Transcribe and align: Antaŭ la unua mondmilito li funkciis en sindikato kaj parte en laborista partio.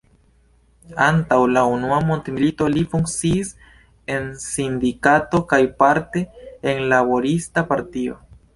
Antaŭ 1.07 1.37
la 1.57 1.61
unua 1.73 1.99
mondmilito 2.07 2.69
li 2.77 2.85
funkciis 2.95 3.53
en 4.15 4.27
sindikato 4.47 5.43
kaj 5.55 5.61
parte 5.85 6.27
en 6.75 6.83
laborista 6.97 7.69
partio. 7.73 8.21